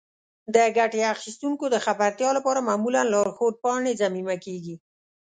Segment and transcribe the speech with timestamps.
[0.55, 4.75] د ګټې اخیستونکو د خبرتیا لپاره معمولا لارښود پاڼې ضمیمه کیږي.